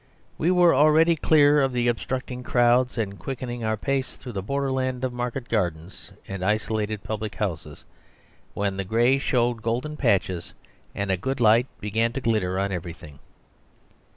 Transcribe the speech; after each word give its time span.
We 0.39 0.49
were 0.49 0.73
already 0.73 1.15
clear 1.15 1.61
of 1.61 1.73
the 1.73 1.87
obstructing 1.87 2.41
crowds 2.41 2.97
and 2.97 3.19
quickening 3.19 3.63
our 3.63 3.77
pace 3.77 4.15
through 4.15 4.33
a 4.33 4.41
borderland 4.41 5.03
of 5.03 5.13
market 5.13 5.47
gardens 5.47 6.09
and 6.27 6.43
isolated 6.43 7.03
public 7.03 7.35
houses, 7.35 7.85
when 8.55 8.77
the 8.77 8.83
grey 8.83 9.19
showed 9.19 9.61
golden 9.61 9.97
patches 9.97 10.53
and 10.95 11.11
a 11.11 11.17
good 11.17 11.39
light 11.39 11.67
began 11.79 12.13
to 12.13 12.19
glitter 12.19 12.57
on 12.57 12.71
everything. 12.71 13.19